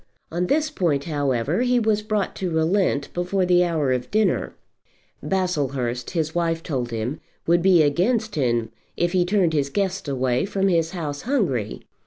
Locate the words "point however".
0.71-1.61